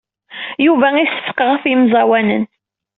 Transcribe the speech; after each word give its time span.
Yuba 0.65 0.87
iseffeq 1.05 1.39
ɣef 1.49 1.63
yemẓawanen. 1.65 2.43